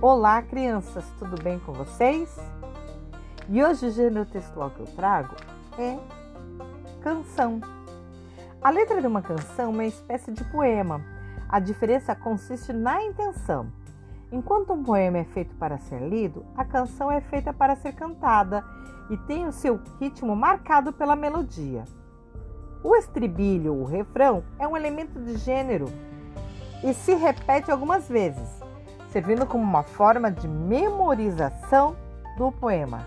[0.00, 2.32] Olá, crianças, tudo bem com vocês?
[3.48, 5.34] E hoje o gênero textual que eu trago
[5.76, 5.98] é
[7.00, 7.60] canção.
[8.62, 11.04] A letra de uma canção é uma espécie de poema.
[11.48, 13.72] A diferença consiste na intenção.
[14.30, 18.64] Enquanto um poema é feito para ser lido, a canção é feita para ser cantada
[19.10, 21.82] e tem o seu ritmo marcado pela melodia.
[22.84, 25.86] O estribilho, o refrão, é um elemento de gênero
[26.84, 28.57] e se repete algumas vezes,
[29.08, 31.96] servindo como uma forma de memorização
[32.36, 33.06] do poema.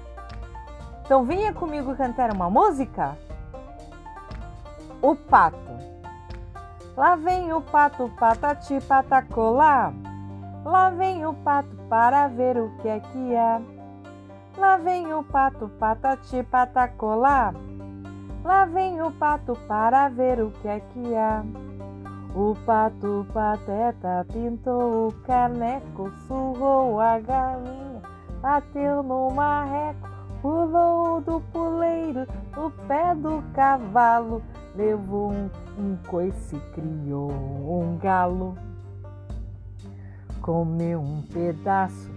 [1.05, 3.17] Então venha comigo cantar uma música?
[5.01, 5.59] O pato.
[6.95, 9.93] Lá vem o pato, patati patacolá.
[10.63, 13.61] Lá vem o pato para ver o que é que há.
[14.57, 17.53] Lá vem o pato, patati patacolá.
[18.43, 21.43] Lá vem o pato para ver o que é que há.
[22.33, 28.01] O pato pateta pintou o caneco, surrou a galinha,
[28.41, 30.07] bateu no marreco,
[30.41, 34.41] pulou do puleiro, no pé do cavalo,
[34.73, 38.55] levou um, um coice, criou um galo.
[40.41, 42.09] Comeu um pedaço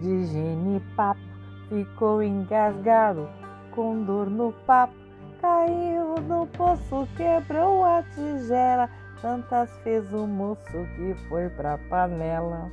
[0.00, 1.20] de genipapo,
[1.68, 3.28] ficou engasgado,
[3.72, 4.94] com dor no papo,
[5.40, 8.88] caiu no poço, quebrou a tigela,
[9.20, 10.62] tantas fez o moço
[10.96, 12.70] que foi pra panela.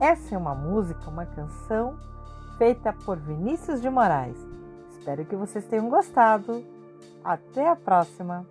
[0.00, 1.96] Essa é uma música, uma canção
[2.58, 4.36] feita por Vinícius de Moraes.
[4.90, 6.64] Espero que vocês tenham gostado.
[7.24, 8.46] Até a próxima!